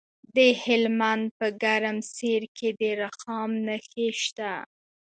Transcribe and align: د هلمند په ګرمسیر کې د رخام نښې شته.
د 0.35 0.37
هلمند 0.63 1.25
په 1.37 1.47
ګرمسیر 1.63 2.41
کې 2.57 2.69
د 2.79 2.81
رخام 3.03 3.49
نښې 3.65 4.07
شته. 4.21 4.53